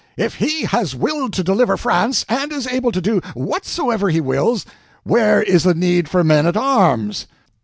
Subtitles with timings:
[0.17, 4.65] If He has willed to deliver France, and is able to do whatsoever He wills,
[5.03, 7.27] where is the need for men at arms?"